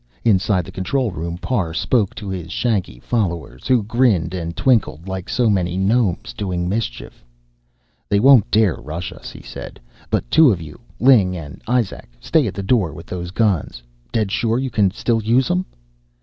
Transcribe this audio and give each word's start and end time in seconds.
Inside 0.25 0.65
the 0.65 0.71
control 0.71 1.11
room, 1.11 1.37
Parr 1.37 1.75
spoke 1.75 2.15
to 2.15 2.27
his 2.27 2.51
shaggy 2.51 2.97
followers, 2.99 3.67
who 3.67 3.83
grinned 3.83 4.33
and 4.33 4.57
twinkled 4.57 5.07
like 5.07 5.29
so 5.29 5.47
many 5.47 5.77
gnomes 5.77 6.33
doing 6.33 6.67
mischief. 6.67 7.23
"They 8.09 8.19
won't 8.19 8.49
dare 8.49 8.77
rush 8.77 9.13
us," 9.13 9.29
he 9.29 9.43
said, 9.43 9.79
"but 10.09 10.25
two 10.31 10.51
of 10.51 10.59
you 10.59 10.79
Ling 10.99 11.37
and 11.37 11.61
Izak 11.69 12.09
stay 12.19 12.47
at 12.47 12.55
the 12.55 12.63
door 12.63 12.93
with 12.93 13.05
those 13.05 13.29
guns. 13.29 13.83
Dead 14.11 14.31
sure 14.31 14.57
you 14.57 14.71
can 14.71 14.89
still 14.89 15.21
use 15.21 15.51
'em?... 15.51 15.67